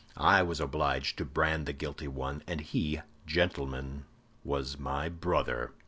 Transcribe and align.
I 0.17 0.41
was 0.41 0.59
obliged 0.59 1.19
to 1.19 1.25
brand 1.25 1.67
the 1.67 1.73
guilty 1.73 2.07
one; 2.07 2.41
and 2.47 2.59
he, 2.61 3.01
gentlemen, 3.27 4.05
was 4.43 4.79
my 4.79 5.09
brother! 5.09 5.73